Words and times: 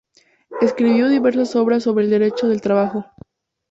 Escribió 0.61 1.09
diversas 1.09 1.55
obras 1.55 1.83
sobre 1.83 2.07
derecho 2.07 2.47
del 2.47 2.59
trabajo. 2.59 3.05